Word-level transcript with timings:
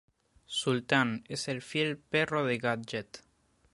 Sultán, 0.47 1.23
es 1.29 1.47
el 1.47 1.61
fiel 1.61 1.95
perro 1.99 2.43
de 2.43 2.57
Gadget. 2.57 3.23